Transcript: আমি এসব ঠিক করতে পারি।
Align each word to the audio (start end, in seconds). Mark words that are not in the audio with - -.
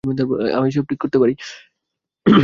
আমি 0.57 0.67
এসব 0.67 0.85
ঠিক 0.89 0.99
করতে 0.99 1.17
পারি। 1.19 1.33